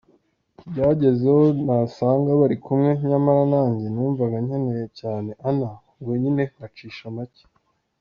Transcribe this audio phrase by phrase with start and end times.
[0.69, 7.43] Byagezeho nasanga bari kumwe nyamara nanjye numvaga nkeneye cyane Anna ubwo nyine ngacisha make.